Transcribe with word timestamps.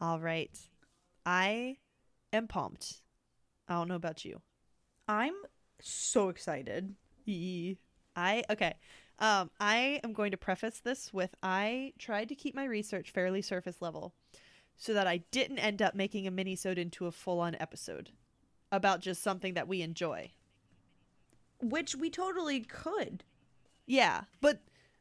All 0.00 0.20
right. 0.20 0.56
I 1.26 1.76
am 2.32 2.46
pumped. 2.48 3.02
I 3.68 3.74
don't 3.74 3.88
know 3.88 3.94
about 3.94 4.24
you. 4.24 4.40
I'm 5.08 5.34
so 5.80 6.28
excited. 6.28 6.94
I 8.16 8.42
okay. 8.50 8.74
Um, 9.18 9.50
I 9.60 10.00
am 10.02 10.12
going 10.14 10.30
to 10.30 10.36
preface 10.38 10.80
this 10.80 11.12
with 11.12 11.34
I 11.42 11.92
tried 11.98 12.28
to 12.30 12.34
keep 12.34 12.54
my 12.54 12.64
research 12.64 13.10
fairly 13.10 13.42
surface 13.42 13.82
level, 13.82 14.14
so 14.76 14.94
that 14.94 15.06
I 15.06 15.18
didn't 15.30 15.58
end 15.58 15.82
up 15.82 15.94
making 15.94 16.26
a 16.26 16.32
minisode 16.32 16.78
into 16.78 17.06
a 17.06 17.12
full 17.12 17.38
on 17.40 17.54
episode 17.60 18.10
about 18.72 19.00
just 19.00 19.22
something 19.22 19.54
that 19.54 19.68
we 19.68 19.82
enjoy. 19.82 20.30
Which 21.62 21.94
we 21.94 22.08
totally 22.10 22.60
could. 22.60 23.24
Yeah, 23.86 24.22
but 24.40 24.60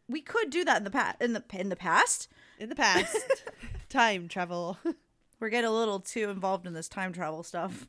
We 0.09 0.21
could 0.21 0.49
do 0.49 0.65
that 0.65 0.77
in 0.77 0.83
the 0.83 0.91
past. 0.91 1.21
In 1.21 1.33
the 1.33 1.43
in 1.53 1.69
the 1.69 1.75
past, 1.75 2.27
in 2.59 2.69
the 2.69 2.75
past, 2.75 3.15
time 3.89 4.27
travel. 4.27 4.77
we're 5.39 5.49
getting 5.49 5.69
a 5.69 5.73
little 5.73 5.99
too 5.99 6.29
involved 6.29 6.65
in 6.67 6.73
this 6.73 6.87
time 6.89 7.11
travel 7.13 7.43
stuff. 7.43 7.87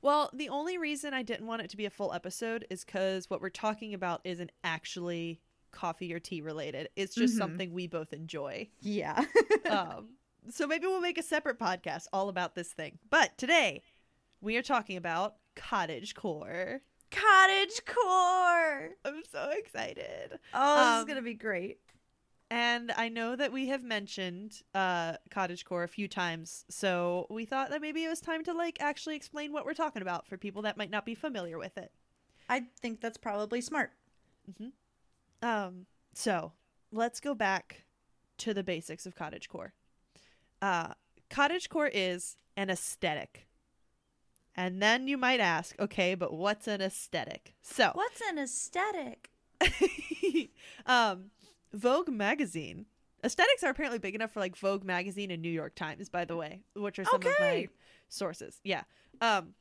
Well, 0.00 0.30
the 0.32 0.48
only 0.48 0.78
reason 0.78 1.14
I 1.14 1.22
didn't 1.22 1.46
want 1.46 1.62
it 1.62 1.70
to 1.70 1.76
be 1.76 1.86
a 1.86 1.90
full 1.90 2.12
episode 2.12 2.66
is 2.70 2.84
because 2.84 3.30
what 3.30 3.40
we're 3.40 3.50
talking 3.50 3.94
about 3.94 4.20
isn't 4.24 4.50
actually 4.64 5.40
coffee 5.70 6.12
or 6.12 6.18
tea 6.18 6.40
related. 6.40 6.88
It's 6.96 7.14
just 7.14 7.34
Mhm. 7.34 7.38
something 7.38 7.72
we 7.72 7.86
both 7.86 8.12
enjoy. 8.12 8.68
Yeah. 8.80 9.24
um, 9.70 10.10
so 10.50 10.66
maybe 10.66 10.86
we'll 10.86 11.00
make 11.00 11.18
a 11.18 11.22
separate 11.22 11.58
podcast 11.58 12.08
all 12.12 12.28
about 12.28 12.54
this 12.56 12.72
thing. 12.72 12.98
But 13.10 13.38
today, 13.38 13.82
we 14.40 14.56
are 14.56 14.62
talking 14.62 14.96
about 14.96 15.36
cottage 15.54 16.14
core. 16.16 16.80
Cottage 17.12 17.80
core. 17.86 18.90
I'm 19.04 19.22
so 19.30 19.50
excited. 19.56 20.38
Oh, 20.52 20.74
this 20.76 20.86
Um, 20.86 20.98
is 20.98 21.04
gonna 21.04 21.22
be 21.22 21.34
great. 21.34 21.78
And 22.52 22.92
I 22.98 23.08
know 23.08 23.34
that 23.34 23.50
we 23.50 23.68
have 23.68 23.82
mentioned 23.82 24.60
uh, 24.74 25.14
cottage 25.30 25.64
core 25.64 25.84
a 25.84 25.88
few 25.88 26.06
times, 26.06 26.66
so 26.68 27.26
we 27.30 27.46
thought 27.46 27.70
that 27.70 27.80
maybe 27.80 28.04
it 28.04 28.10
was 28.10 28.20
time 28.20 28.44
to 28.44 28.52
like 28.52 28.76
actually 28.78 29.16
explain 29.16 29.54
what 29.54 29.64
we're 29.64 29.72
talking 29.72 30.02
about 30.02 30.26
for 30.28 30.36
people 30.36 30.60
that 30.60 30.76
might 30.76 30.90
not 30.90 31.06
be 31.06 31.14
familiar 31.14 31.56
with 31.56 31.78
it. 31.78 31.92
I 32.50 32.64
think 32.78 33.00
that's 33.00 33.16
probably 33.16 33.62
smart. 33.62 33.92
Um, 35.40 35.86
so 36.12 36.52
let's 36.92 37.20
go 37.20 37.34
back 37.34 37.84
to 38.36 38.52
the 38.52 38.62
basics 38.62 39.06
of 39.06 39.16
cottagecore. 39.16 39.70
Uh, 40.60 40.88
cottagecore 41.30 41.88
is 41.90 42.36
an 42.54 42.68
aesthetic. 42.68 43.46
And 44.54 44.82
then 44.82 45.08
you 45.08 45.16
might 45.16 45.40
ask, 45.40 45.74
okay, 45.80 46.14
but 46.14 46.34
what's 46.34 46.68
an 46.68 46.82
aesthetic? 46.82 47.54
So, 47.62 47.92
What's 47.94 48.20
an 48.28 48.38
aesthetic? 48.38 49.30
um, 50.86 51.30
Vogue 51.72 52.08
magazine. 52.10 52.86
Aesthetics 53.24 53.62
are 53.62 53.70
apparently 53.70 53.98
big 53.98 54.14
enough 54.14 54.32
for 54.32 54.40
like 54.40 54.56
Vogue 54.56 54.84
magazine 54.84 55.30
and 55.30 55.40
New 55.42 55.50
York 55.50 55.74
Times, 55.74 56.08
by 56.08 56.24
the 56.24 56.36
way, 56.36 56.62
which 56.74 56.98
are 56.98 57.04
some 57.04 57.16
of 57.16 57.24
my 57.24 57.30
Okay. 57.32 57.68
sources. 58.08 58.60
Yeah. 58.64 58.82
Um, 59.20 59.54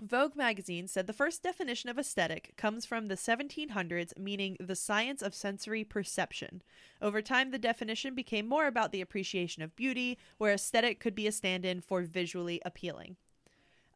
Vogue 0.00 0.36
magazine 0.36 0.86
said 0.86 1.06
the 1.06 1.12
first 1.12 1.42
definition 1.42 1.90
of 1.90 1.98
aesthetic 1.98 2.54
comes 2.56 2.86
from 2.86 3.08
the 3.08 3.16
1700s, 3.16 4.16
meaning 4.16 4.56
the 4.60 4.76
science 4.76 5.22
of 5.22 5.34
sensory 5.34 5.82
perception. 5.84 6.62
Over 7.02 7.20
time, 7.20 7.50
the 7.50 7.58
definition 7.58 8.14
became 8.14 8.46
more 8.48 8.66
about 8.66 8.92
the 8.92 9.00
appreciation 9.00 9.62
of 9.62 9.74
beauty, 9.74 10.16
where 10.38 10.54
aesthetic 10.54 11.00
could 11.00 11.14
be 11.16 11.26
a 11.26 11.32
stand 11.32 11.64
in 11.64 11.80
for 11.80 12.02
visually 12.02 12.62
appealing. 12.64 13.16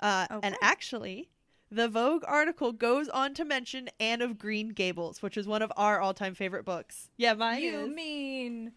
Uh, 0.00 0.26
And 0.42 0.56
actually, 0.60 1.28
the 1.72 1.88
Vogue 1.88 2.22
article 2.28 2.72
goes 2.72 3.08
on 3.08 3.32
to 3.34 3.46
mention 3.46 3.88
Anne 3.98 4.20
of 4.20 4.38
Green 4.38 4.68
Gables, 4.68 5.22
which 5.22 5.38
is 5.38 5.46
one 5.46 5.62
of 5.62 5.72
our 5.76 6.00
all 6.00 6.12
time 6.12 6.34
favorite 6.34 6.66
books. 6.66 7.08
Yeah, 7.16 7.32
mine 7.32 7.62
you 7.62 7.80
is. 7.80 7.88
mean 7.88 8.72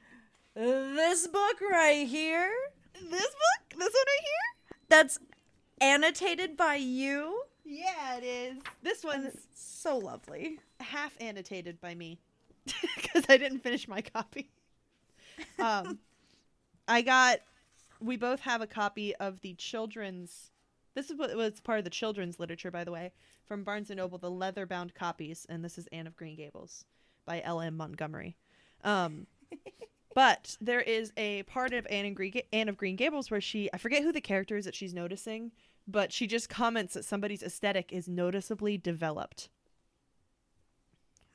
this 0.56 1.28
book 1.28 1.58
right 1.70 2.08
here? 2.08 2.50
This 2.94 3.10
book? 3.10 3.70
This 3.78 3.80
one 3.80 4.06
right 4.08 4.22
here? 4.22 4.78
That's 4.88 5.20
annotated 5.82 6.56
by 6.56 6.76
you? 6.76 7.44
Yeah, 7.66 8.18
it 8.18 8.24
is. 8.24 8.58
This 8.82 9.04
one's 9.04 9.26
it's 9.26 9.46
so 9.54 9.98
lovely. 9.98 10.60
half 10.80 11.14
annotated 11.20 11.82
by 11.82 11.96
me 11.96 12.20
because 12.66 13.26
I 13.28 13.36
didn't 13.38 13.60
finish 13.60 13.90
my 13.90 14.02
copy. 14.02 14.50
Um, 15.60 16.00
I 16.88 17.02
got. 17.02 17.40
We 18.00 18.16
both 18.18 18.42
have 18.42 18.62
a 18.62 18.68
copy 18.68 19.14
of 19.16 19.42
the 19.42 19.54
children's. 19.56 20.52
This 20.96 21.12
is 21.12 21.18
what 21.18 21.36
was 21.36 21.60
part 21.60 21.78
of 21.78 21.84
the 21.84 21.92
children's 21.92 22.40
literature, 22.40 22.72
by 22.72 22.86
the 22.86 22.92
way, 22.92 23.12
from 23.46 23.66
Barnes 23.66 23.90
and 23.90 23.98
Noble, 23.98 24.18
the 24.18 24.32
leather-bound 24.32 24.96
copies, 24.96 25.46
and 25.50 25.64
this 25.64 25.78
is 25.78 25.88
Anne 25.88 26.08
of 26.08 26.16
Green 26.16 26.38
Gables 26.38 26.86
by 27.26 27.42
L. 27.42 27.60
M. 27.60 27.76
Montgomery. 27.76 28.38
Um, 28.84 29.28
but 30.16 30.56
there 30.62 30.80
is 30.80 31.12
a 31.18 31.44
part 31.44 31.74
of 31.74 31.86
Anne, 31.90 32.06
and 32.06 32.16
Green, 32.16 32.42
Anne 32.54 32.70
of 32.70 32.78
Green 32.78 32.96
Gables 32.96 33.30
where 33.30 33.42
she, 33.42 33.70
I 33.74 33.78
forget 33.78 34.04
who 34.04 34.14
the 34.14 34.22
character 34.22 34.56
is 34.56 34.64
that 34.64 34.74
she's 34.74 34.94
noticing, 34.94 35.52
but 35.86 36.14
she 36.14 36.28
just 36.28 36.48
comments 36.48 36.94
that 36.94 37.04
somebody's 37.04 37.44
aesthetic 37.44 37.92
is 37.92 38.08
noticeably 38.08 38.78
developed. 38.78 39.50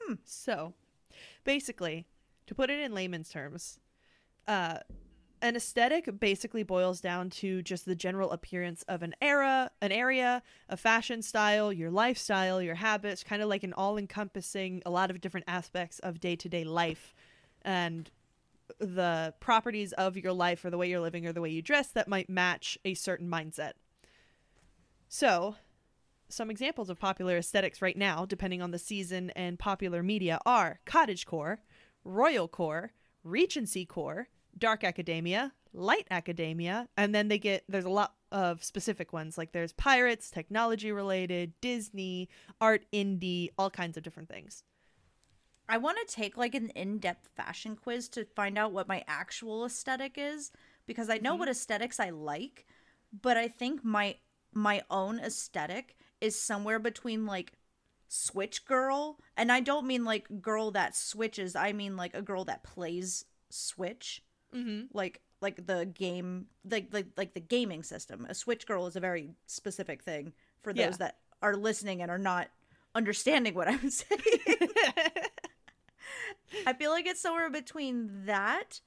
Hmm. 0.00 0.14
So, 0.24 0.72
basically, 1.44 2.06
to 2.46 2.54
put 2.54 2.70
it 2.70 2.80
in 2.80 2.94
layman's 2.94 3.28
terms, 3.28 3.78
uh, 4.48 4.78
an 5.42 5.56
aesthetic 5.56 6.20
basically 6.20 6.62
boils 6.62 7.00
down 7.00 7.30
to 7.30 7.62
just 7.62 7.86
the 7.86 7.94
general 7.94 8.30
appearance 8.30 8.82
of 8.88 9.02
an 9.02 9.14
era, 9.22 9.70
an 9.80 9.92
area, 9.92 10.42
a 10.68 10.76
fashion 10.76 11.22
style, 11.22 11.72
your 11.72 11.90
lifestyle, 11.90 12.60
your 12.60 12.74
habits, 12.74 13.24
kind 13.24 13.42
of 13.42 13.48
like 13.48 13.64
an 13.64 13.72
all-encompassing 13.72 14.82
a 14.84 14.90
lot 14.90 15.10
of 15.10 15.20
different 15.20 15.44
aspects 15.48 15.98
of 16.00 16.20
day-to-day 16.20 16.64
life 16.64 17.14
and 17.62 18.10
the 18.78 19.34
properties 19.40 19.92
of 19.94 20.16
your 20.16 20.32
life 20.32 20.64
or 20.64 20.70
the 20.70 20.78
way 20.78 20.88
you're 20.88 21.00
living 21.00 21.26
or 21.26 21.32
the 21.32 21.40
way 21.40 21.50
you 21.50 21.62
dress 21.62 21.88
that 21.88 22.08
might 22.08 22.28
match 22.28 22.78
a 22.84 22.94
certain 22.94 23.28
mindset. 23.28 23.72
So, 25.08 25.56
some 26.28 26.50
examples 26.50 26.88
of 26.88 27.00
popular 27.00 27.36
aesthetics 27.36 27.82
right 27.82 27.96
now, 27.96 28.24
depending 28.24 28.62
on 28.62 28.70
the 28.70 28.78
season 28.78 29.30
and 29.30 29.58
popular 29.58 30.02
media, 30.02 30.38
are 30.46 30.78
cottagecore, 30.86 31.58
royal 32.04 32.46
core, 32.46 32.92
regency 33.24 33.84
core, 33.84 34.28
dark 34.58 34.84
academia, 34.84 35.52
light 35.72 36.06
academia, 36.10 36.88
and 36.96 37.14
then 37.14 37.28
they 37.28 37.38
get 37.38 37.64
there's 37.68 37.84
a 37.84 37.90
lot 37.90 38.14
of 38.32 38.62
specific 38.62 39.12
ones 39.12 39.36
like 39.36 39.52
there's 39.52 39.72
pirates, 39.72 40.30
technology 40.30 40.92
related, 40.92 41.52
Disney, 41.60 42.28
art 42.60 42.84
indie, 42.92 43.50
all 43.58 43.70
kinds 43.70 43.96
of 43.96 44.02
different 44.02 44.28
things. 44.28 44.62
I 45.68 45.78
want 45.78 45.98
to 46.06 46.14
take 46.14 46.36
like 46.36 46.54
an 46.54 46.70
in-depth 46.70 47.28
fashion 47.36 47.76
quiz 47.76 48.08
to 48.10 48.24
find 48.24 48.58
out 48.58 48.72
what 48.72 48.88
my 48.88 49.04
actual 49.06 49.64
aesthetic 49.64 50.14
is 50.16 50.50
because 50.86 51.08
I 51.08 51.18
know 51.18 51.34
Mhm. 51.34 51.40
what 51.40 51.48
aesthetics 51.48 52.00
I 52.00 52.10
like, 52.10 52.66
but 53.12 53.36
I 53.36 53.48
think 53.48 53.84
my 53.84 54.16
my 54.52 54.82
own 54.90 55.20
aesthetic 55.20 55.96
is 56.20 56.40
somewhere 56.40 56.80
between 56.80 57.24
like 57.24 57.52
switch 58.08 58.64
girl 58.64 59.20
and 59.36 59.52
I 59.52 59.60
don't 59.60 59.86
mean 59.86 60.04
like 60.04 60.42
girl 60.42 60.72
that 60.72 60.96
switches, 60.96 61.54
I 61.54 61.72
mean 61.72 61.96
like 61.96 62.14
a 62.14 62.22
girl 62.22 62.44
that 62.46 62.64
plays 62.64 63.24
switch, 63.48 64.24
Mm-hmm. 64.54 64.86
like 64.92 65.20
like 65.40 65.66
the 65.66 65.86
game 65.86 66.46
like 66.68 66.88
like 66.92 67.06
like 67.16 67.34
the 67.34 67.40
gaming 67.40 67.82
system. 67.82 68.26
A 68.28 68.34
switch 68.34 68.66
girl 68.66 68.86
is 68.86 68.96
a 68.96 69.00
very 69.00 69.30
specific 69.46 70.02
thing 70.02 70.32
for 70.62 70.72
those 70.72 70.82
Yeah. 70.82 70.90
that 70.98 71.16
are 71.42 71.56
listening 71.56 72.02
and 72.02 72.10
are 72.10 72.18
not 72.18 72.48
understanding 72.94 73.54
what 73.54 73.68
I'm 73.68 73.90
saying. 74.00 74.20
I 76.66 76.72
feel 76.72 76.90
like 76.90 77.06
it's 77.06 77.20
somewhere 77.20 77.50
between 77.50 78.24
that, 78.26 78.80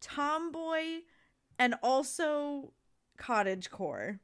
tomboy, 0.00 1.00
and 1.58 1.74
also 1.82 2.72
cottage 3.16 3.70
core. 3.70 4.20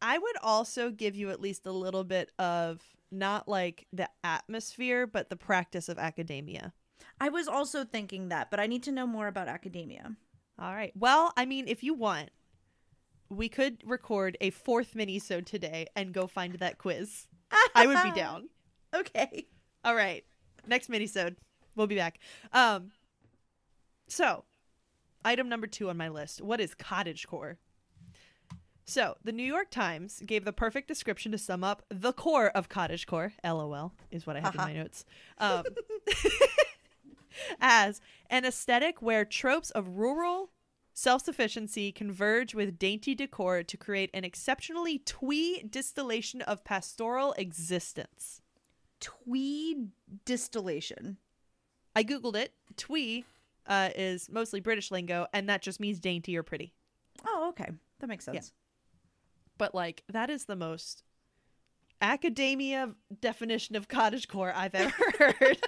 I 0.00 0.18
would 0.18 0.36
also 0.42 0.90
give 0.90 1.16
you 1.16 1.30
at 1.30 1.40
least 1.40 1.66
a 1.66 1.72
little 1.72 2.04
bit 2.04 2.30
of 2.38 2.80
not 3.10 3.48
like 3.48 3.86
the 3.92 4.08
atmosphere, 4.22 5.06
but 5.06 5.30
the 5.30 5.36
practice 5.36 5.88
of 5.88 5.98
academia. 5.98 6.72
I 7.20 7.28
was 7.28 7.48
also 7.48 7.84
thinking 7.84 8.28
that, 8.28 8.50
but 8.50 8.60
I 8.60 8.66
need 8.66 8.82
to 8.84 8.92
know 8.92 9.06
more 9.06 9.28
about 9.28 9.48
academia. 9.48 10.16
All 10.58 10.74
right. 10.74 10.92
Well, 10.96 11.32
I 11.36 11.46
mean, 11.46 11.68
if 11.68 11.82
you 11.82 11.94
want, 11.94 12.30
we 13.28 13.48
could 13.48 13.82
record 13.84 14.36
a 14.40 14.50
fourth 14.50 14.94
mini 14.94 15.18
so 15.18 15.40
today 15.40 15.86
and 15.96 16.12
go 16.12 16.26
find 16.26 16.54
that 16.54 16.78
quiz. 16.78 17.26
I 17.74 17.86
would 17.86 18.02
be 18.02 18.10
down. 18.12 18.48
Okay. 18.94 19.46
All 19.84 19.96
right. 19.96 20.24
Next 20.68 20.88
mini-sode. 20.88 21.34
We'll 21.74 21.88
be 21.88 21.96
back. 21.96 22.20
Um 22.52 22.92
so, 24.06 24.44
item 25.24 25.48
number 25.48 25.66
2 25.66 25.88
on 25.90 25.96
my 25.96 26.08
list. 26.08 26.40
What 26.40 26.60
is 26.60 26.76
cottagecore? 26.76 27.56
So, 28.84 29.16
the 29.24 29.32
New 29.32 29.42
York 29.42 29.70
Times 29.70 30.22
gave 30.24 30.44
the 30.44 30.52
perfect 30.52 30.86
description 30.86 31.32
to 31.32 31.38
sum 31.38 31.64
up 31.64 31.82
the 31.88 32.12
core 32.12 32.50
of 32.50 32.68
cottagecore, 32.68 33.32
LOL, 33.42 33.92
is 34.12 34.26
what 34.26 34.36
I 34.36 34.40
have 34.40 34.54
in 34.54 34.60
my 34.60 34.74
notes. 34.74 35.04
Um, 35.38 35.64
as 37.60 38.00
an 38.30 38.44
aesthetic 38.44 39.00
where 39.02 39.24
tropes 39.24 39.70
of 39.70 39.96
rural 39.96 40.50
self-sufficiency 40.94 41.90
converge 41.92 42.54
with 42.54 42.78
dainty 42.78 43.14
decor 43.14 43.62
to 43.62 43.76
create 43.76 44.10
an 44.14 44.24
exceptionally 44.24 44.98
twee 44.98 45.62
distillation 45.68 46.40
of 46.42 46.64
pastoral 46.64 47.32
existence. 47.36 48.40
Tweed 49.00 49.88
distillation. 50.24 51.18
I 51.96 52.04
googled 52.04 52.36
it. 52.36 52.52
Twee 52.76 53.24
uh, 53.66 53.90
is 53.94 54.30
mostly 54.30 54.60
British 54.60 54.90
lingo, 54.90 55.26
and 55.32 55.48
that 55.48 55.62
just 55.62 55.80
means 55.80 55.98
dainty 56.00 56.36
or 56.36 56.42
pretty. 56.42 56.72
Oh, 57.26 57.48
okay. 57.50 57.70
That 58.00 58.06
makes 58.08 58.24
sense. 58.24 58.52
But 59.58 59.74
like 59.74 60.02
that 60.08 60.30
is 60.30 60.44
the 60.44 60.56
most 60.56 61.04
academia 62.00 62.90
definition 63.20 63.76
of 63.76 63.88
cottagecore 63.88 64.52
I've 64.54 64.74
ever 64.74 64.92
heard. 65.18 65.58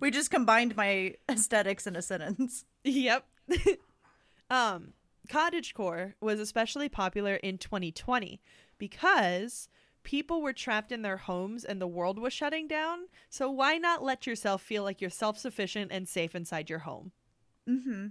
We 0.00 0.10
just 0.10 0.30
combined 0.30 0.76
my 0.76 1.14
aesthetics 1.28 1.86
in 1.86 1.96
a 1.96 2.02
sentence. 2.02 2.64
yep. 2.84 3.26
um 4.50 4.92
cottagecore 5.28 6.14
was 6.20 6.38
especially 6.38 6.88
popular 6.88 7.34
in 7.34 7.58
2020 7.58 8.40
because 8.78 9.68
people 10.04 10.40
were 10.40 10.52
trapped 10.52 10.92
in 10.92 11.02
their 11.02 11.16
homes 11.16 11.64
and 11.64 11.80
the 11.80 11.86
world 11.86 12.18
was 12.18 12.32
shutting 12.32 12.68
down. 12.68 13.06
So 13.28 13.50
why 13.50 13.76
not 13.76 14.04
let 14.04 14.26
yourself 14.26 14.62
feel 14.62 14.84
like 14.84 15.00
you're 15.00 15.10
self-sufficient 15.10 15.90
and 15.90 16.08
safe 16.08 16.34
inside 16.36 16.70
your 16.70 16.78
home? 16.80 17.10
Mm-hmm. 17.68 18.06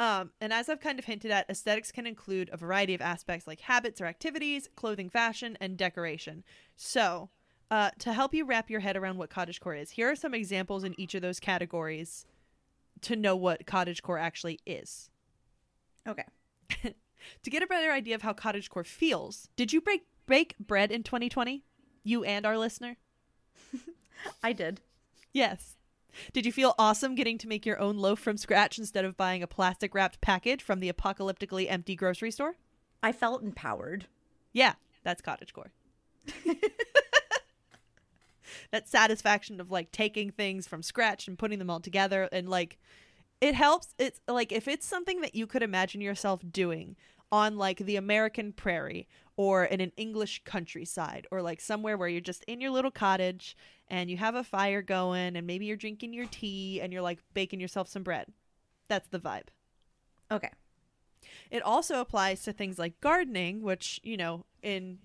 Um, 0.00 0.30
and 0.40 0.52
as 0.52 0.68
I've 0.68 0.80
kind 0.80 0.98
of 0.98 1.04
hinted 1.04 1.30
at, 1.30 1.48
aesthetics 1.48 1.92
can 1.92 2.06
include 2.06 2.50
a 2.52 2.56
variety 2.56 2.94
of 2.94 3.00
aspects 3.00 3.46
like 3.46 3.60
habits 3.62 4.00
or 4.00 4.06
activities, 4.06 4.68
clothing, 4.76 5.08
fashion, 5.08 5.56
and 5.60 5.76
decoration. 5.76 6.44
So, 6.76 7.30
uh, 7.70 7.90
to 7.98 8.12
help 8.12 8.34
you 8.34 8.44
wrap 8.44 8.70
your 8.70 8.80
head 8.80 8.96
around 8.96 9.18
what 9.18 9.30
cottagecore 9.30 9.80
is, 9.80 9.90
here 9.90 10.10
are 10.10 10.16
some 10.16 10.34
examples 10.34 10.84
in 10.84 10.98
each 10.98 11.14
of 11.14 11.22
those 11.22 11.40
categories 11.40 12.26
to 13.02 13.16
know 13.16 13.36
what 13.36 13.66
cottagecore 13.66 14.20
actually 14.20 14.60
is. 14.66 15.10
Okay. 16.06 16.24
To 17.42 17.50
get 17.50 17.62
a 17.62 17.66
better 17.66 17.90
idea 17.90 18.14
of 18.14 18.22
how 18.22 18.32
cottagecore 18.32 18.86
feels, 18.86 19.48
did 19.56 19.72
you 19.72 19.80
break 19.80 20.06
bake 20.26 20.54
bread 20.58 20.90
in 20.90 21.02
2020? 21.02 21.64
You 22.04 22.24
and 22.24 22.46
our 22.46 22.56
listener? 22.56 22.96
I 24.42 24.52
did. 24.52 24.80
Yes. 25.32 25.76
Did 26.32 26.46
you 26.46 26.52
feel 26.52 26.74
awesome 26.78 27.14
getting 27.14 27.38
to 27.38 27.48
make 27.48 27.66
your 27.66 27.78
own 27.78 27.98
loaf 27.98 28.18
from 28.18 28.36
scratch 28.36 28.78
instead 28.78 29.04
of 29.04 29.16
buying 29.16 29.42
a 29.42 29.46
plastic 29.46 29.94
wrapped 29.94 30.20
package 30.20 30.62
from 30.62 30.80
the 30.80 30.92
apocalyptically 30.92 31.70
empty 31.70 31.94
grocery 31.94 32.30
store? 32.30 32.54
I 33.02 33.12
felt 33.12 33.42
empowered. 33.42 34.06
Yeah, 34.52 34.74
that's 35.04 35.22
cottagecore. 35.22 35.70
that 38.70 38.88
satisfaction 38.88 39.60
of 39.60 39.70
like 39.70 39.90
taking 39.92 40.30
things 40.30 40.66
from 40.66 40.82
scratch 40.82 41.26
and 41.26 41.38
putting 41.38 41.58
them 41.58 41.70
all 41.70 41.80
together 41.80 42.28
and 42.32 42.48
like 42.48 42.78
it 43.40 43.54
helps 43.54 43.94
it's 43.98 44.20
like 44.28 44.52
if 44.52 44.68
it's 44.68 44.86
something 44.86 45.20
that 45.20 45.34
you 45.34 45.46
could 45.46 45.62
imagine 45.62 46.00
yourself 46.00 46.40
doing 46.50 46.96
on 47.30 47.56
like 47.56 47.78
the 47.78 47.96
American 47.96 48.52
prairie 48.52 49.06
or 49.36 49.64
in 49.64 49.80
an 49.80 49.92
English 49.96 50.42
countryside 50.44 51.26
or 51.30 51.42
like 51.42 51.60
somewhere 51.60 51.96
where 51.96 52.08
you're 52.08 52.20
just 52.20 52.44
in 52.44 52.60
your 52.60 52.70
little 52.70 52.90
cottage 52.90 53.56
and 53.88 54.10
you 54.10 54.16
have 54.16 54.34
a 54.34 54.44
fire 54.44 54.82
going 54.82 55.36
and 55.36 55.46
maybe 55.46 55.66
you're 55.66 55.76
drinking 55.76 56.12
your 56.12 56.26
tea 56.26 56.80
and 56.80 56.92
you're 56.92 57.02
like 57.02 57.20
baking 57.34 57.60
yourself 57.60 57.88
some 57.88 58.02
bread. 58.02 58.26
That's 58.88 59.08
the 59.08 59.20
vibe. 59.20 59.48
Okay. 60.30 60.50
It 61.50 61.62
also 61.62 62.00
applies 62.00 62.42
to 62.42 62.52
things 62.52 62.78
like 62.78 63.00
gardening, 63.00 63.62
which, 63.62 64.00
you 64.02 64.16
know, 64.16 64.44
in 64.62 64.98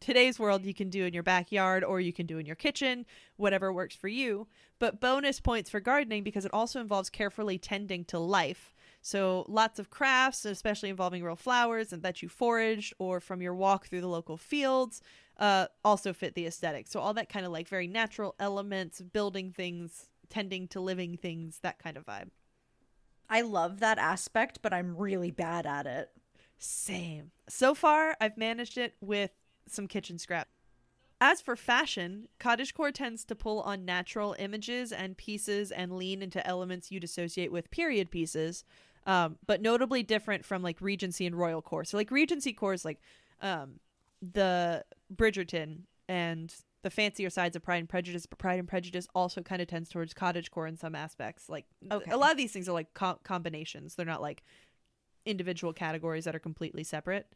today's 0.00 0.38
world 0.38 0.64
you 0.64 0.74
can 0.74 0.88
do 0.88 1.04
in 1.04 1.14
your 1.14 1.22
backyard 1.22 1.84
or 1.84 2.00
you 2.00 2.12
can 2.12 2.26
do 2.26 2.38
in 2.38 2.46
your 2.46 2.56
kitchen, 2.56 3.04
whatever 3.36 3.72
works 3.72 3.94
for 3.94 4.08
you. 4.08 4.46
But 4.78 5.00
bonus 5.00 5.40
points 5.40 5.70
for 5.70 5.80
gardening 5.80 6.22
because 6.24 6.44
it 6.44 6.54
also 6.54 6.80
involves 6.80 7.10
carefully 7.10 7.58
tending 7.58 8.04
to 8.06 8.18
life. 8.18 8.74
So 9.02 9.44
lots 9.48 9.78
of 9.78 9.90
crafts, 9.90 10.44
especially 10.44 10.90
involving 10.90 11.22
real 11.22 11.36
flowers 11.36 11.92
and 11.92 12.02
that 12.02 12.22
you 12.22 12.28
foraged 12.28 12.94
or 12.98 13.20
from 13.20 13.42
your 13.42 13.54
walk 13.54 13.86
through 13.86 14.02
the 14.02 14.08
local 14.08 14.36
fields, 14.36 15.00
uh, 15.38 15.66
also 15.84 16.12
fit 16.12 16.34
the 16.34 16.46
aesthetic. 16.46 16.86
So 16.86 17.00
all 17.00 17.14
that 17.14 17.28
kind 17.28 17.46
of 17.46 17.52
like 17.52 17.68
very 17.68 17.86
natural 17.86 18.34
elements, 18.38 19.00
building 19.00 19.52
things, 19.52 20.08
tending 20.28 20.68
to 20.68 20.80
living 20.80 21.16
things, 21.16 21.60
that 21.62 21.78
kind 21.78 21.96
of 21.96 22.06
vibe. 22.06 22.30
I 23.28 23.42
love 23.42 23.80
that 23.80 23.98
aspect, 23.98 24.60
but 24.60 24.72
I'm 24.72 24.96
really 24.96 25.30
bad 25.30 25.64
at 25.64 25.86
it. 25.86 26.10
Same. 26.58 27.30
So 27.48 27.74
far, 27.74 28.16
I've 28.20 28.36
managed 28.36 28.76
it 28.76 28.94
with 29.00 29.30
some 29.68 29.86
kitchen 29.86 30.18
scrap. 30.18 30.48
As 31.20 31.42
for 31.42 31.54
fashion, 31.54 32.28
cottagecore 32.38 32.94
tends 32.94 33.24
to 33.26 33.34
pull 33.34 33.60
on 33.60 33.84
natural 33.84 34.34
images 34.38 34.90
and 34.90 35.16
pieces 35.18 35.70
and 35.70 35.96
lean 35.96 36.22
into 36.22 36.44
elements 36.46 36.90
you'd 36.90 37.04
associate 37.04 37.52
with 37.52 37.70
period 37.70 38.10
pieces, 38.10 38.64
um, 39.06 39.36
but 39.46 39.60
notably 39.60 40.02
different 40.02 40.46
from 40.46 40.62
like 40.62 40.80
Regency 40.80 41.26
and 41.26 41.36
Royal 41.36 41.60
core. 41.60 41.84
So 41.84 41.98
like 41.98 42.10
Regency 42.10 42.54
core 42.54 42.72
is 42.72 42.86
like 42.86 43.00
um, 43.42 43.80
the 44.22 44.84
Bridgerton 45.14 45.80
and 46.08 46.54
the 46.82 46.90
fancier 46.90 47.28
sides 47.28 47.54
of 47.54 47.62
Pride 47.62 47.76
and 47.76 47.88
Prejudice, 47.88 48.24
but 48.24 48.38
Pride 48.38 48.58
and 48.58 48.66
Prejudice 48.66 49.06
also 49.14 49.42
kind 49.42 49.60
of 49.60 49.68
tends 49.68 49.90
towards 49.90 50.14
cottagecore 50.14 50.66
in 50.66 50.78
some 50.78 50.94
aspects. 50.94 51.50
Like 51.50 51.66
Okay. 51.92 52.10
a 52.10 52.16
lot 52.16 52.30
of 52.30 52.38
these 52.38 52.52
things 52.52 52.66
are 52.66 52.72
like 52.72 52.94
co- 52.94 53.18
combinations; 53.22 53.94
they're 53.94 54.06
not 54.06 54.22
like 54.22 54.42
individual 55.26 55.74
categories 55.74 56.24
that 56.24 56.34
are 56.34 56.40
completely 56.40 56.82
separate. 56.82 57.34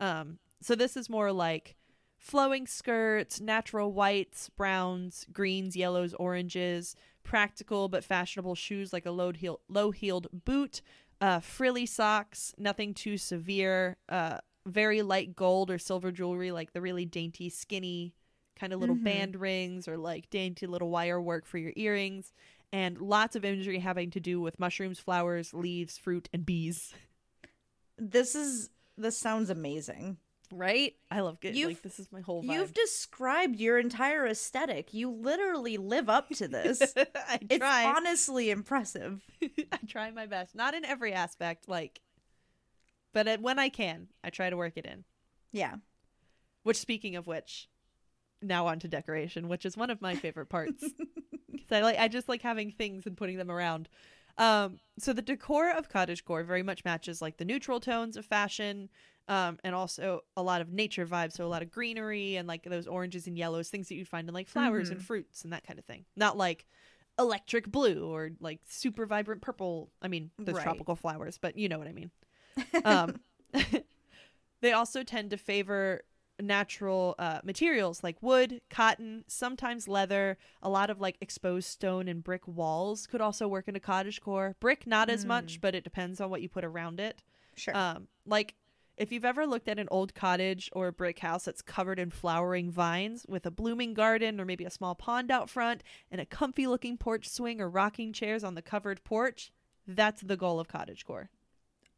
Um, 0.00 0.38
so 0.60 0.74
this 0.74 0.96
is 0.96 1.08
more 1.10 1.32
like 1.32 1.76
flowing 2.16 2.66
skirts, 2.66 3.40
natural 3.40 3.92
whites, 3.92 4.48
browns, 4.50 5.26
greens, 5.32 5.76
yellows, 5.76 6.14
oranges, 6.14 6.96
practical 7.22 7.88
but 7.88 8.04
fashionable 8.04 8.54
shoes 8.54 8.92
like 8.92 9.06
a 9.06 9.10
low 9.10 9.32
heel 9.32 9.60
low 9.68 9.90
heeled 9.90 10.28
boot, 10.44 10.80
uh, 11.20 11.40
frilly 11.40 11.86
socks, 11.86 12.54
nothing 12.58 12.94
too 12.94 13.16
severe, 13.18 13.96
uh, 14.08 14.38
very 14.66 15.02
light 15.02 15.36
gold 15.36 15.70
or 15.70 15.78
silver 15.78 16.10
jewelry 16.10 16.50
like 16.50 16.72
the 16.72 16.80
really 16.80 17.04
dainty, 17.04 17.48
skinny 17.50 18.14
kind 18.56 18.72
of 18.72 18.80
little 18.80 18.96
Mhm. 18.96 19.02
band 19.04 19.36
rings 19.36 19.88
or 19.88 19.96
like 19.98 20.30
dainty 20.30 20.66
little 20.66 20.88
wire 20.88 21.20
work 21.20 21.44
for 21.44 21.58
your 21.58 21.72
earrings. 21.76 22.32
And 22.72 22.98
lots 23.00 23.36
of 23.36 23.44
imagery 23.44 23.78
having 23.80 24.10
to 24.12 24.20
do 24.20 24.40
with 24.40 24.58
mushrooms, 24.58 24.98
flowers, 24.98 25.52
leaves, 25.52 25.98
fruit, 25.98 26.28
and 26.32 26.46
bees. 26.46 26.92
This 27.96 28.34
is 28.34 28.70
this 28.96 29.16
sounds 29.16 29.50
amazing. 29.50 30.18
Right? 30.56 30.94
I 31.10 31.20
love 31.20 31.40
good. 31.40 31.56
You've- 31.56 31.74
Like 31.74 31.82
this 31.82 31.98
is 31.98 32.10
my 32.12 32.20
whole 32.20 32.42
vibe. 32.42 32.52
You've 32.54 32.74
described 32.74 33.56
your 33.56 33.78
entire 33.78 34.26
aesthetic. 34.26 34.94
You 34.94 35.10
literally 35.10 35.76
live 35.76 36.08
up 36.08 36.28
to 36.30 36.46
this. 36.48 36.80
I 36.96 37.38
it's 37.50 37.58
try. 37.58 37.84
honestly 37.84 38.50
impressive. 38.50 39.22
I 39.42 39.78
try 39.86 40.10
my 40.12 40.26
best. 40.26 40.54
Not 40.54 40.74
in 40.74 40.84
every 40.84 41.12
aspect, 41.12 41.68
like, 41.68 42.00
but 43.12 43.40
when 43.40 43.58
I 43.58 43.68
can, 43.68 44.08
I 44.22 44.30
try 44.30 44.50
to 44.50 44.56
work 44.56 44.74
it 44.76 44.86
in. 44.86 45.04
Yeah. 45.52 45.76
Which, 46.62 46.76
speaking 46.78 47.16
of 47.16 47.26
which, 47.26 47.68
now 48.42 48.66
on 48.66 48.78
to 48.80 48.88
decoration, 48.88 49.48
which 49.48 49.64
is 49.66 49.76
one 49.76 49.90
of 49.90 50.00
my 50.02 50.14
favorite 50.14 50.46
parts. 50.48 50.82
'Cause 51.68 51.72
I 51.72 51.80
like, 51.80 51.98
I 51.98 52.08
just 52.08 52.28
like 52.28 52.42
having 52.42 52.70
things 52.70 53.06
and 53.06 53.16
putting 53.16 53.38
them 53.38 53.50
around. 53.50 53.88
Um, 54.38 54.78
so 54.98 55.12
the 55.12 55.22
decor 55.22 55.70
of 55.70 55.88
cottagecore 55.88 56.44
very 56.44 56.62
much 56.62 56.84
matches 56.84 57.22
like 57.22 57.36
the 57.36 57.44
neutral 57.44 57.80
tones 57.80 58.16
of 58.16 58.24
fashion, 58.24 58.88
um, 59.28 59.58
and 59.64 59.74
also 59.74 60.20
a 60.36 60.42
lot 60.42 60.60
of 60.60 60.72
nature 60.72 61.06
vibes. 61.06 61.32
So 61.32 61.46
a 61.46 61.48
lot 61.48 61.62
of 61.62 61.70
greenery 61.70 62.36
and 62.36 62.46
like 62.48 62.64
those 62.64 62.86
oranges 62.86 63.26
and 63.26 63.38
yellows, 63.38 63.68
things 63.68 63.88
that 63.88 63.94
you'd 63.94 64.08
find 64.08 64.28
in 64.28 64.34
like 64.34 64.48
flowers 64.48 64.90
and 64.90 65.02
fruits 65.02 65.44
and 65.44 65.52
that 65.52 65.66
kind 65.66 65.78
of 65.78 65.84
thing. 65.84 66.04
Not 66.16 66.36
like 66.36 66.66
electric 67.18 67.70
blue 67.70 68.06
or 68.12 68.30
like 68.40 68.60
super 68.66 69.06
vibrant 69.06 69.40
purple. 69.40 69.90
I 70.02 70.08
mean, 70.08 70.30
those 70.38 70.56
Right. 70.56 70.62
tropical 70.64 70.96
flowers, 70.96 71.38
but 71.38 71.56
you 71.56 71.68
know 71.68 71.78
what 71.78 71.88
I 71.88 71.92
mean. 71.92 72.10
Um, 72.84 73.20
they 74.60 74.72
also 74.72 75.02
tend 75.02 75.30
to 75.30 75.36
favor 75.36 76.02
natural 76.40 77.14
uh, 77.18 77.40
materials 77.44 78.02
like 78.02 78.16
wood, 78.22 78.60
cotton, 78.70 79.24
sometimes 79.26 79.88
leather. 79.88 80.36
A 80.62 80.68
lot 80.68 80.90
of 80.90 81.00
like 81.00 81.16
exposed 81.20 81.68
stone 81.68 82.08
and 82.08 82.22
brick 82.22 82.46
walls 82.46 83.06
could 83.06 83.20
also 83.20 83.46
work 83.46 83.68
in 83.68 83.76
a 83.76 83.80
cottage 83.80 84.20
core. 84.20 84.56
Brick, 84.60 84.86
not 84.86 85.10
as 85.10 85.24
much, 85.24 85.60
but 85.60 85.74
it 85.74 85.84
depends 85.84 86.20
on 86.20 86.30
what 86.30 86.42
you 86.42 86.48
put 86.48 86.64
around 86.64 87.00
it. 87.00 87.22
Sure. 87.56 87.76
Um, 87.76 88.08
like 88.26 88.54
if 88.96 89.10
you've 89.10 89.24
ever 89.24 89.46
looked 89.46 89.68
at 89.68 89.78
an 89.78 89.88
old 89.90 90.14
cottage 90.14 90.70
or 90.72 90.86
a 90.86 90.92
brick 90.92 91.18
house 91.18 91.44
that's 91.44 91.62
covered 91.62 91.98
in 91.98 92.10
flowering 92.10 92.70
vines 92.70 93.26
with 93.28 93.44
a 93.44 93.50
blooming 93.50 93.92
garden 93.94 94.40
or 94.40 94.44
maybe 94.44 94.64
a 94.64 94.70
small 94.70 94.94
pond 94.94 95.30
out 95.30 95.50
front 95.50 95.82
and 96.10 96.20
a 96.20 96.26
comfy 96.26 96.66
looking 96.66 96.96
porch 96.96 97.28
swing 97.28 97.60
or 97.60 97.68
rocking 97.68 98.12
chairs 98.12 98.44
on 98.44 98.54
the 98.54 98.62
covered 98.62 99.02
porch, 99.02 99.52
that's 99.86 100.22
the 100.22 100.36
goal 100.36 100.60
of 100.60 100.68
cottagecore, 100.68 101.28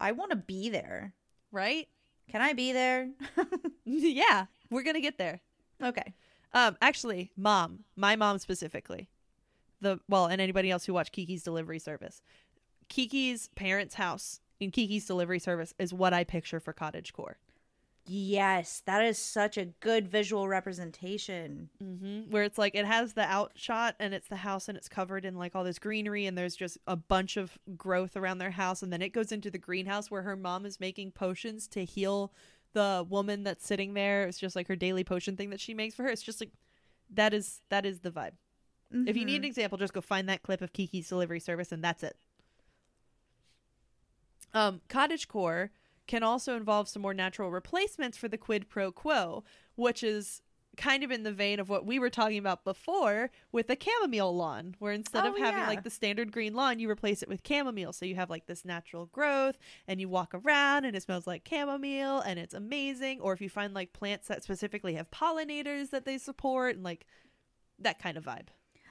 I 0.00 0.12
want 0.12 0.30
to 0.30 0.36
be 0.36 0.68
there. 0.70 1.12
right? 1.52 1.88
Can 2.30 2.40
I 2.40 2.52
be 2.52 2.72
there? 2.72 3.10
yeah, 3.84 4.46
we're 4.70 4.82
gonna 4.82 5.00
get 5.00 5.18
there. 5.18 5.40
okay. 5.82 6.14
Um, 6.52 6.76
actually, 6.80 7.30
mom, 7.36 7.80
my 7.96 8.16
mom 8.16 8.38
specifically, 8.38 9.08
the 9.80 10.00
well, 10.08 10.26
and 10.26 10.40
anybody 10.40 10.70
else 10.70 10.86
who 10.86 10.94
watched 10.94 11.12
Kiki's 11.12 11.42
Delivery 11.42 11.78
Service, 11.78 12.22
Kiki's 12.88 13.48
parents' 13.54 13.96
house 13.96 14.40
in 14.58 14.70
Kiki's 14.70 15.06
Delivery 15.06 15.38
Service 15.38 15.74
is 15.78 15.92
what 15.92 16.14
I 16.14 16.24
picture 16.24 16.60
for 16.60 16.72
cottagecore. 16.72 17.34
Yes, 18.08 18.82
that 18.86 19.04
is 19.04 19.18
such 19.18 19.56
a 19.58 19.66
good 19.66 20.08
visual 20.08 20.48
representation. 20.48 21.70
Mm-hmm. 21.82 22.30
Where 22.30 22.44
it's 22.44 22.58
like 22.58 22.74
it 22.74 22.86
has 22.86 23.14
the 23.14 23.24
outshot 23.24 23.96
and 23.98 24.14
it's 24.14 24.28
the 24.28 24.36
house 24.36 24.68
and 24.68 24.78
it's 24.78 24.88
covered 24.88 25.24
in 25.24 25.36
like 25.36 25.56
all 25.56 25.64
this 25.64 25.78
greenery 25.78 26.26
and 26.26 26.38
there's 26.38 26.56
just 26.56 26.78
a 26.86 26.96
bunch 26.96 27.36
of 27.36 27.58
growth 27.76 28.16
around 28.16 28.38
their 28.38 28.50
house 28.50 28.82
and 28.82 28.92
then 28.92 29.02
it 29.02 29.12
goes 29.12 29.32
into 29.32 29.50
the 29.50 29.58
greenhouse 29.58 30.10
where 30.10 30.22
her 30.22 30.36
mom 30.36 30.64
is 30.64 30.78
making 30.78 31.10
potions 31.10 31.66
to 31.68 31.84
heal 31.84 32.32
the 32.74 33.04
woman 33.08 33.42
that's 33.42 33.66
sitting 33.66 33.94
there. 33.94 34.26
It's 34.26 34.38
just 34.38 34.54
like 34.54 34.68
her 34.68 34.76
daily 34.76 35.02
potion 35.02 35.36
thing 35.36 35.50
that 35.50 35.60
she 35.60 35.74
makes 35.74 35.94
for 35.94 36.04
her. 36.04 36.10
It's 36.10 36.22
just 36.22 36.40
like 36.40 36.50
that 37.12 37.34
is 37.34 37.60
that 37.70 37.84
is 37.84 38.00
the 38.00 38.10
vibe. 38.10 38.32
If 38.92 39.16
you 39.16 39.24
need 39.24 39.36
an 39.36 39.44
example, 39.44 39.78
just 39.78 39.92
go 39.92 40.00
find 40.00 40.28
that 40.28 40.44
clip 40.44 40.62
of 40.62 40.72
Kiki's 40.72 41.08
delivery 41.08 41.40
service 41.40 41.72
and 41.72 41.82
that's 41.82 42.04
it. 42.04 42.16
Um, 44.54 44.80
cottagecore 44.88 45.70
can 46.06 46.22
also 46.22 46.56
involve 46.56 46.88
some 46.88 47.02
more 47.02 47.14
natural 47.14 47.50
replacements 47.50 48.16
for 48.16 48.28
the 48.28 48.38
quid 48.38 48.68
pro 48.68 48.92
quo, 48.92 49.44
which 49.74 50.02
is 50.02 50.42
kind 50.76 51.02
of 51.02 51.10
in 51.10 51.22
the 51.22 51.32
vein 51.32 51.58
of 51.58 51.70
what 51.70 51.86
we 51.86 51.98
were 51.98 52.10
talking 52.10 52.36
about 52.36 52.62
before 52.62 53.30
with 53.50 53.66
the 53.66 53.78
chamomile 53.80 54.36
lawn, 54.36 54.74
where 54.78 54.92
instead 54.92 55.24
of 55.24 55.32
Oh, 55.34 55.38
having 55.42 55.60
yeah. 55.62 55.66
like 55.68 55.84
the 55.84 55.90
standard 55.90 56.30
green 56.30 56.52
lawn, 56.52 56.78
you 56.78 56.90
replace 56.90 57.22
it 57.22 57.30
with 57.30 57.40
chamomile. 57.46 57.94
So 57.94 58.04
you 58.04 58.14
have 58.16 58.28
like 58.28 58.46
this 58.46 58.62
natural 58.62 59.06
growth 59.06 59.56
and 59.88 60.00
you 60.02 60.08
walk 60.10 60.34
around 60.34 60.84
and 60.84 60.94
it 60.94 61.02
smells 61.02 61.26
like 61.26 61.48
chamomile 61.48 62.20
and 62.20 62.38
it's 62.38 62.52
amazing. 62.52 63.20
Or 63.22 63.32
if 63.32 63.40
you 63.40 63.48
find 63.48 63.72
like 63.72 63.94
plants 63.94 64.28
that 64.28 64.42
specifically 64.42 64.94
have 64.94 65.10
pollinators 65.10 65.88
that 65.90 66.04
they 66.04 66.18
support 66.18 66.74
and 66.74 66.84
like 66.84 67.06
that 67.78 67.98
kind 67.98 68.18
of 68.18 68.24
vibe. 68.26 68.48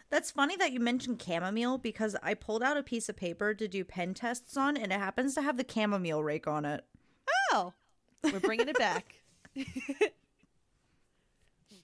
That's 0.10 0.31
funny 0.31 0.55
that 0.57 0.72
you 0.72 0.79
mentioned 0.79 1.22
chamomile 1.22 1.77
because 1.77 2.15
I 2.24 2.34
pulled 2.34 2.63
out 2.63 2.77
a 2.77 2.84
piece 2.84 3.10
of 3.10 3.15
paper 3.15 3.53
to 3.53 3.67
do 3.67 3.84
pen 3.84 4.13
tests 4.13 4.55
on, 4.55 4.77
and 4.77 4.91
it 4.91 5.00
happens 5.00 5.34
to 5.36 5.41
have 5.41 5.57
the 5.57 5.65
chamomile 5.67 6.24
rake 6.24 6.48
on 6.48 6.63
it. 6.65 6.84
We're 8.24 8.39
bringing 8.39 8.69
it 8.69 8.77
back. 8.77 9.21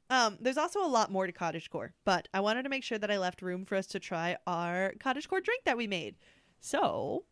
um, 0.09 0.37
there's 0.41 0.57
also 0.57 0.83
a 0.83 0.87
lot 0.87 1.11
more 1.11 1.27
to 1.27 1.33
cottagecore, 1.33 1.91
but 2.03 2.27
I 2.33 2.39
wanted 2.39 2.63
to 2.63 2.69
make 2.69 2.83
sure 2.83 2.97
that 2.97 3.11
I 3.11 3.17
left 3.17 3.41
room 3.41 3.65
for 3.65 3.75
us 3.75 3.87
to 3.87 3.99
try 3.99 4.37
our 4.47 4.93
cottagecore 4.99 5.43
drink 5.43 5.63
that 5.65 5.77
we 5.77 5.87
made. 5.87 6.15
So 6.59 7.25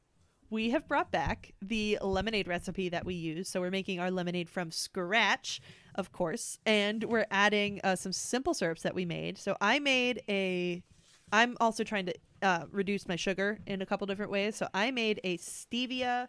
we 0.50 0.72
have 0.72 0.88
brought 0.88 1.12
back 1.12 1.54
the 1.62 2.00
lemonade 2.02 2.48
recipe 2.48 2.90
that 2.90 3.06
we 3.06 3.14
use. 3.14 3.48
So 3.50 3.62
we're 3.62 3.70
making 3.70 4.00
our 4.00 4.10
lemonade 4.10 4.50
from 4.50 4.72
scratch, 4.72 5.62
of 5.96 6.12
course, 6.12 6.60
and 6.66 7.04
we're 7.04 7.28
adding 7.30 7.80
uh, 7.84 7.96
some 7.96 8.12
simple 8.12 8.54
syrups 8.54 8.82
that 8.82 8.96
we 8.96 9.06
made. 9.06 9.38
So 9.38 9.56
I 9.62 9.80
made 9.80 10.24
a. 10.28 10.84
I'm 11.32 11.56
also 11.60 11.84
trying 11.84 12.08
to 12.08 12.14
uh, 12.42 12.66
reduce 12.72 13.08
my 13.08 13.16
sugar 13.16 13.60
in 13.68 13.84
a 13.84 13.86
couple 13.86 14.08
different 14.08 14.32
ways. 14.32 14.56
So 14.56 14.68
I 14.74 14.90
made 14.90 15.22
a 15.24 15.38
stevia 15.38 16.28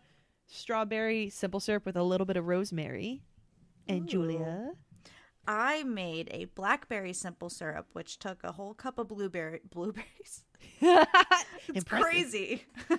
strawberry 0.51 1.29
simple 1.31 1.61
syrup 1.61 1.85
with 1.87 1.97
a 1.97 2.03
little 2.03 2.27
bit 2.27 2.37
of 2.37 2.47
rosemary. 2.47 3.23
And 3.89 4.03
Ooh. 4.03 4.07
Julia, 4.07 4.71
I 5.47 5.83
made 5.85 6.29
a 6.33 6.45
blackberry 6.47 7.13
simple 7.13 7.49
syrup, 7.49 7.89
which 7.93 8.19
took 8.19 8.43
a 8.45 8.53
whole 8.53 8.75
cup 8.75 8.99
of 8.99 9.09
blueberry 9.09 9.61
blueberries. 9.71 10.45
It's 11.73 11.85
crazy. 11.85 12.65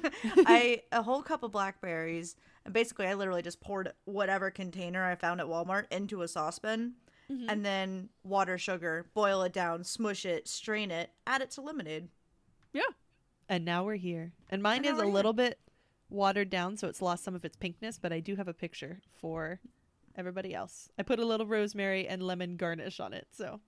I 0.45 0.81
a 0.93 1.01
whole 1.03 1.21
cup 1.21 1.43
of 1.43 1.51
blackberries, 1.51 2.35
and 2.63 2.73
basically 2.73 3.05
I 3.05 3.15
literally 3.15 3.41
just 3.41 3.59
poured 3.59 3.91
whatever 4.05 4.49
container 4.49 5.03
I 5.03 5.15
found 5.15 5.41
at 5.41 5.47
Walmart 5.47 5.85
into 5.91 6.21
a 6.21 6.27
saucepan, 6.27 6.93
Mm-hmm. 7.31 7.49
and 7.49 7.65
then 7.65 8.09
water, 8.25 8.57
sugar, 8.57 9.05
boil 9.13 9.41
it 9.43 9.53
down, 9.53 9.85
smush 9.85 10.25
it, 10.25 10.49
strain 10.49 10.91
it, 10.91 11.11
add 11.25 11.41
it 11.41 11.51
to 11.51 11.61
lemonade. 11.61 12.09
Yeah. 12.73 12.81
And 13.47 13.63
now 13.63 13.85
we're 13.85 13.95
here. 13.95 14.33
And 14.49 14.61
mine 14.61 14.79
And 14.79 14.87
is 14.87 14.91
a 14.93 14.95
we're 14.97 15.03
here. 15.05 15.13
little 15.13 15.31
bit 15.33 15.57
watered 16.11 16.49
down, 16.49 16.77
so 16.77 16.87
it's 16.87 17.01
lost 17.01 17.23
some 17.23 17.35
of 17.35 17.45
its 17.45 17.57
pinkness, 17.57 17.97
but 17.99 18.11
I 18.13 18.19
do 18.19 18.35
have 18.35 18.47
a 18.47 18.53
picture 18.53 18.99
for 19.19 19.59
everybody 20.15 20.53
else. 20.53 20.89
I 20.99 21.03
put 21.03 21.19
a 21.19 21.25
little 21.25 21.45
rosemary 21.47 22.07
and 22.07 22.21
lemon 22.21 22.57
garnish 22.57 22.99
on 22.99 23.13
it. 23.13 23.27
So 23.31 23.61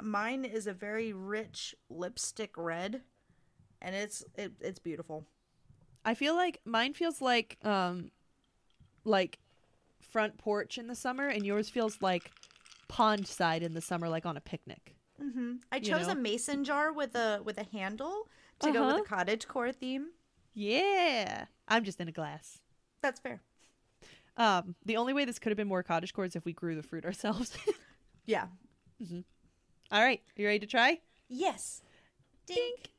Mine 0.00 0.44
is 0.44 0.66
a 0.68 0.72
very 0.72 1.12
rich 1.12 1.74
lipstick 1.90 2.56
red, 2.56 3.02
and 3.82 3.94
it's 3.96 4.24
it, 4.36 4.52
it's 4.60 4.78
beautiful. 4.78 5.26
I 6.04 6.14
feel 6.14 6.36
like 6.36 6.60
mine 6.64 6.94
feels 6.94 7.20
like 7.20 7.58
um 7.64 8.10
like 9.04 9.38
front 10.00 10.38
porch 10.38 10.78
in 10.78 10.86
the 10.86 10.94
summer 10.94 11.28
and 11.28 11.44
yours 11.44 11.68
feels 11.68 12.00
like 12.00 12.30
pond 12.88 13.26
side 13.26 13.62
in 13.62 13.74
the 13.74 13.80
summer 13.80 14.08
like 14.08 14.24
on 14.24 14.36
a 14.36 14.40
picnic. 14.40 14.94
hmm 15.20 15.56
I 15.72 15.76
You 15.78 15.82
chose 15.90 16.06
know? 16.06 16.12
a 16.12 16.14
mason 16.14 16.64
jar 16.64 16.92
with 16.92 17.14
a 17.16 17.40
with 17.44 17.58
a 17.58 17.64
handle 17.64 18.28
to 18.60 18.70
go 18.70 18.80
Uh-huh. 18.80 18.94
with 18.94 19.04
the 19.04 19.08
cottage 19.08 19.48
core 19.48 19.72
theme. 19.72 20.10
Yeah. 20.54 21.44
I'm 21.66 21.84
just 21.84 22.00
in 22.00 22.08
a 22.08 22.12
glass. 22.12 22.58
That's 23.02 23.20
fair. 23.20 23.40
Um 24.36 24.74
the 24.84 24.96
only 24.96 25.12
way 25.12 25.24
this 25.24 25.38
could 25.38 25.50
have 25.50 25.56
been 25.56 25.68
more 25.68 25.82
cottagecore 25.82 26.26
is 26.26 26.36
if 26.36 26.44
we 26.44 26.52
grew 26.52 26.74
the 26.76 26.82
fruit 26.82 27.04
ourselves. 27.04 27.56
Yeah. 28.28 28.48
Mm-hmm. 29.02 29.20
All 29.90 30.02
right, 30.02 30.20
you 30.36 30.44
ready 30.44 30.58
to 30.58 30.66
try? 30.66 31.00
Yes. 31.30 31.80
Dink. 32.46 32.90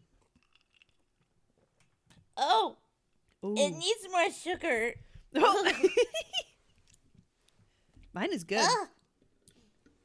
Oh, 2.35 2.77
Ooh. 3.45 3.53
needs 3.53 4.07
more 4.11 4.31
sugar. 4.31 4.95
Mine 8.13 8.33
is 8.33 8.43
good. 8.43 8.61
Ah. 8.63 8.87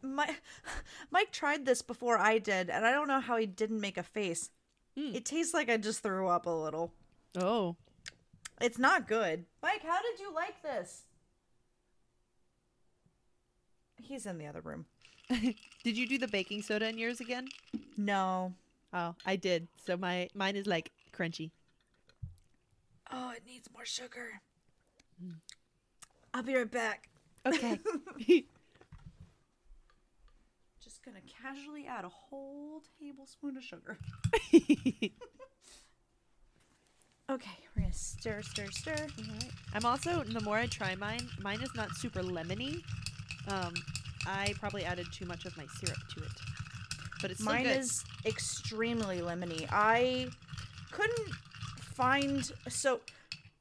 My, 0.02 0.28
Mike 1.10 1.32
tried 1.32 1.64
this 1.64 1.80
before 1.80 2.18
I 2.18 2.38
did, 2.38 2.68
and 2.68 2.84
I 2.84 2.92
don't 2.92 3.08
know 3.08 3.20
how 3.20 3.38
he 3.38 3.46
didn't 3.46 3.80
make 3.80 3.96
a 3.96 4.02
face. 4.02 4.50
Mm. 4.98 5.14
It 5.14 5.24
tastes 5.24 5.54
like 5.54 5.70
I 5.70 5.78
just 5.78 6.02
threw 6.02 6.28
up 6.28 6.44
a 6.44 6.50
little. 6.50 6.92
Oh. 7.38 7.76
It's 8.60 8.78
not 8.78 9.08
good. 9.08 9.44
Mike, 9.62 9.82
how 9.82 10.00
did 10.00 10.20
you 10.20 10.32
like 10.32 10.62
this? 10.62 11.02
He's 14.02 14.26
in 14.26 14.38
the 14.38 14.46
other 14.46 14.60
room. 14.60 14.86
Did 15.30 15.96
you 15.96 16.06
do 16.06 16.18
the 16.18 16.28
baking 16.28 16.60
soda 16.62 16.88
in 16.88 16.98
yours 16.98 17.20
again? 17.20 17.48
No. 17.96 18.52
Oh, 18.92 19.14
I 19.24 19.36
did. 19.36 19.66
So 19.84 19.96
my 19.96 20.28
mine 20.34 20.56
is 20.56 20.66
like 20.66 20.92
crunchy. 21.12 21.50
Oh, 23.10 23.30
it 23.30 23.42
needs 23.46 23.68
more 23.72 23.86
sugar. 23.86 24.40
I'll 26.34 26.42
be 26.42 26.54
right 26.54 26.70
back. 26.70 27.08
Okay. 27.46 27.78
Just 30.82 31.02
gonna 31.04 31.20
casually 31.42 31.86
add 31.86 32.04
a 32.04 32.10
whole 32.10 32.82
tablespoon 33.00 33.56
of 33.56 33.62
sugar. 33.62 33.98
Okay, 37.30 37.50
we're 37.74 37.82
gonna 37.82 37.94
stir, 37.94 38.42
stir, 38.42 38.66
stir. 38.70 39.06
I'm 39.72 39.84
also 39.86 40.22
the 40.24 40.40
more 40.42 40.56
I 40.58 40.66
try 40.66 40.94
mine, 40.94 41.26
mine 41.40 41.62
is 41.62 41.74
not 41.74 41.90
super 41.96 42.20
lemony. 42.22 42.82
Um, 43.48 43.72
I 44.26 44.54
probably 44.60 44.84
added 44.84 45.06
too 45.10 45.24
much 45.24 45.46
of 45.46 45.56
my 45.56 45.64
syrup 45.78 45.98
to 46.16 46.22
it, 46.22 46.30
but 47.22 47.30
it's 47.30 47.40
Mine 47.40 47.64
good. 47.64 47.78
is 47.78 48.04
extremely 48.26 49.20
lemony. 49.20 49.66
I 49.72 50.28
couldn't 50.92 51.30
find 51.80 52.50
so 52.68 53.00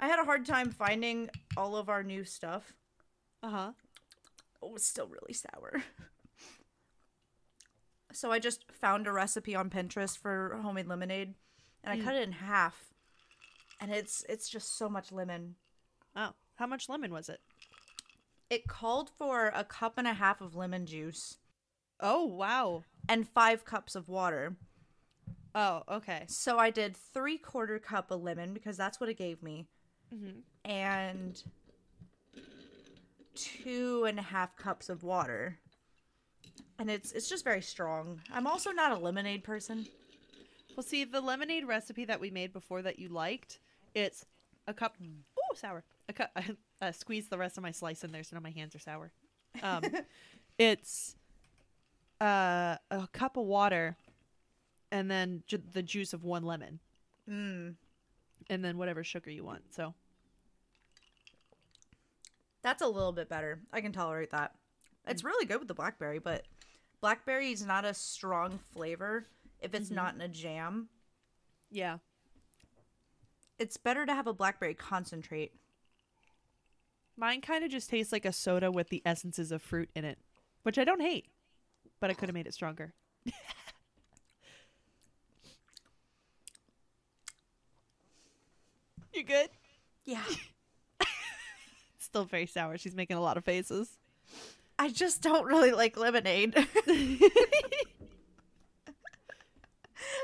I 0.00 0.06
had 0.06 0.20
a 0.20 0.24
hard 0.24 0.46
time 0.46 0.70
finding 0.70 1.30
all 1.56 1.76
of 1.76 1.88
our 1.88 2.04
new 2.04 2.24
stuff. 2.24 2.72
Uh 3.42 3.50
huh. 3.50 3.70
It 4.62 4.70
was 4.70 4.84
still 4.86 5.08
really 5.08 5.32
sour. 5.34 5.82
So 8.12 8.32
I 8.32 8.40
just 8.40 8.64
found 8.72 9.06
a 9.06 9.12
recipe 9.12 9.54
on 9.54 9.70
Pinterest 9.70 10.18
for 10.18 10.58
homemade 10.64 10.88
lemonade 10.88 11.34
and 11.84 11.92
I 11.92 11.96
Mm. 11.96 12.04
cut 12.04 12.16
it 12.16 12.24
in 12.26 12.32
half. 12.32 12.89
And 13.80 13.90
it's 13.90 14.24
it's 14.28 14.48
just 14.48 14.76
so 14.76 14.88
much 14.88 15.10
lemon. 15.10 15.54
Oh, 16.14 16.32
how 16.56 16.66
much 16.66 16.88
lemon 16.88 17.12
was 17.12 17.28
it? 17.28 17.40
It 18.50 18.66
called 18.68 19.10
for 19.10 19.52
a 19.54 19.64
cup 19.64 19.94
and 19.96 20.06
a 20.06 20.14
half 20.14 20.40
of 20.40 20.54
lemon 20.56 20.84
juice 20.86 21.38
Oh 22.00 22.24
wow. 22.24 22.82
and 23.08 23.28
5 23.28 23.64
cups 23.64 23.94
of 23.94 24.08
water. 24.08 24.56
Oh 25.54 25.82
okay. 25.88 26.24
So 26.28 26.58
I 26.58 26.70
did 26.70 26.96
three 26.96 27.38
quarter 27.38 27.78
cup 27.78 28.10
of 28.10 28.22
lemon 28.22 28.52
because 28.54 28.76
that's 28.76 29.00
what 29.00 29.08
it 29.08 29.16
gave 29.18 29.42
me, 29.42 29.66
hmm 30.10 30.40
and 30.64 31.42
two 33.34 34.04
and 34.04 34.18
a 34.18 34.22
half 34.22 34.56
cups 34.56 34.88
of 34.88 35.02
water. 35.02 35.58
And 36.78 36.90
it's 36.90 37.12
it's 37.12 37.28
just 37.28 37.44
very 37.44 37.62
strong. 37.62 38.20
I'm 38.32 38.46
also 38.46 38.70
not 38.70 38.92
a 38.92 38.96
lemonade 38.98 39.44
person. 39.44 39.86
Well, 40.76 40.84
see 40.84 41.04
the 41.04 41.20
lemonade 41.20 41.66
recipe 41.66 42.04
that 42.06 42.20
we 42.20 42.30
made 42.30 42.52
before 42.52 42.82
that 42.82 42.98
you 42.98 43.08
liked. 43.08 43.58
It's 43.94 44.24
a 44.66 44.74
cup. 44.74 44.96
Oh, 45.02 45.54
sour. 45.54 45.84
A 46.08 46.12
cup. 46.12 46.30
Uh, 46.82 46.90
squeeze 46.92 47.28
the 47.28 47.36
rest 47.36 47.58
of 47.58 47.62
my 47.62 47.70
slice 47.72 48.04
in 48.04 48.10
there 48.10 48.22
so 48.24 48.34
now 48.36 48.40
my 48.40 48.48
hands 48.48 48.74
are 48.74 48.78
sour. 48.78 49.12
Um, 49.62 49.82
it's 50.58 51.14
uh, 52.22 52.76
a 52.90 53.06
cup 53.12 53.36
of 53.36 53.44
water, 53.44 53.98
and 54.90 55.10
then 55.10 55.42
ju- 55.46 55.60
the 55.74 55.82
juice 55.82 56.14
of 56.14 56.24
one 56.24 56.42
lemon, 56.42 56.78
Mm. 57.28 57.74
and 58.48 58.64
then 58.64 58.78
whatever 58.78 59.04
sugar 59.04 59.30
you 59.30 59.44
want. 59.44 59.74
So 59.74 59.92
That's 62.62 62.82
a 62.82 62.86
little 62.88 63.12
bit 63.12 63.28
better. 63.28 63.60
I 63.72 63.80
can 63.80 63.92
tolerate 63.92 64.30
that. 64.30 64.54
It's 65.06 65.24
really 65.24 65.46
good 65.46 65.58
with 65.58 65.68
the 65.68 65.74
blackberry, 65.74 66.18
but 66.18 66.44
blackberry 67.00 67.52
is 67.52 67.64
not 67.64 67.84
a 67.84 67.94
strong 67.94 68.58
flavor 68.72 69.26
if 69.60 69.74
it's 69.74 69.90
Mhm. 69.90 69.94
not 69.96 70.14
in 70.14 70.20
a 70.22 70.28
jam. 70.28 70.88
yeah, 71.72 71.98
It's 73.60 73.76
better 73.76 74.06
to 74.06 74.14
have 74.14 74.26
a 74.26 74.32
blackberry 74.32 74.74
concentrate. 74.74 75.52
mine 77.16 77.40
kind 77.42 77.62
of 77.64 77.70
just 77.70 77.90
tastes 77.90 78.12
like 78.12 78.24
a 78.24 78.32
soda 78.32 78.70
with 78.72 78.88
the 78.88 79.02
essences 79.04 79.52
of 79.52 79.62
fruit 79.62 79.90
in 79.94 80.04
it, 80.04 80.18
which 80.62 80.78
I 80.78 80.84
don't 80.84 81.00
hate, 81.02 81.26
but 82.00 82.10
I 82.10 82.14
could 82.14 82.28
have 82.28 82.34
made 82.34 82.46
it 82.46 82.54
stronger. 82.54 82.94
you 89.14 89.24
good? 89.24 89.50
Yeah. 90.04 90.24
Still 91.98 92.24
very 92.24 92.46
sour. 92.46 92.78
She's 92.78 92.94
making 92.94 93.16
a 93.16 93.20
lot 93.20 93.36
of 93.36 93.44
faces. 93.44 93.98
I 94.78 94.88
just 94.88 95.20
don't 95.22 95.44
really 95.44 95.72
like 95.72 95.98
lemonade. 95.98 96.54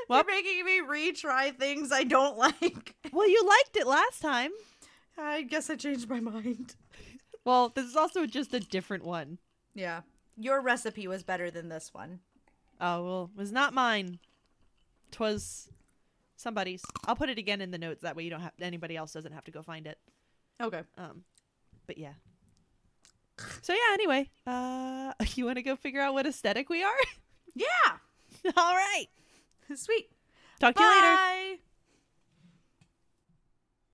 Well- 0.07 0.23
You're 0.27 0.35
making 0.35 0.65
me 0.65 0.81
retry 0.81 1.55
things 1.57 1.91
I 1.91 2.03
don't 2.03 2.37
like. 2.37 2.95
well, 3.11 3.27
you 3.29 3.43
liked 3.47 3.75
it 3.75 3.87
last 3.87 4.21
time. 4.21 4.51
I 5.17 5.41
guess 5.41 5.69
I 5.69 5.75
changed 5.75 6.09
my 6.09 6.19
mind. 6.19 6.75
Well, 7.45 7.69
this 7.69 7.85
is 7.85 7.95
also 7.95 8.25
just 8.25 8.53
a 8.53 8.59
different 8.59 9.05
one. 9.05 9.37
Yeah. 9.73 10.01
Your 10.35 10.59
recipe 10.61 11.07
was 11.07 11.23
better 11.23 11.49
than 11.49 11.69
this 11.69 11.93
one. 11.93 12.19
Oh 12.81 13.05
well, 13.05 13.29
it 13.33 13.39
was 13.39 13.53
not 13.53 13.73
mine. 13.73 14.19
Twas 15.11 15.69
somebody's. 16.35 16.83
I'll 17.05 17.15
put 17.15 17.29
it 17.29 17.37
again 17.37 17.61
in 17.61 17.71
the 17.71 17.77
notes. 17.77 18.01
That 18.01 18.17
way, 18.17 18.23
you 18.23 18.29
don't 18.29 18.41
have 18.41 18.51
anybody 18.59 18.97
else 18.97 19.13
doesn't 19.13 19.31
have 19.31 19.45
to 19.45 19.51
go 19.51 19.61
find 19.61 19.87
it. 19.87 19.97
Okay. 20.61 20.81
Um, 20.97 21.23
but 21.87 21.97
yeah. 21.97 22.15
So 23.61 23.71
yeah. 23.71 23.93
Anyway, 23.93 24.29
uh, 24.45 25.13
you 25.35 25.45
want 25.45 25.55
to 25.55 25.63
go 25.63 25.77
figure 25.77 26.01
out 26.01 26.13
what 26.13 26.25
aesthetic 26.27 26.67
we 26.67 26.83
are? 26.83 26.97
Yeah. 27.55 28.51
All 28.57 28.75
right. 28.75 29.07
Sweet. 29.75 30.09
Talk 30.59 30.75
to 30.75 30.83
you 30.83 30.89
later. 30.89 31.01
Bye. 31.01 31.57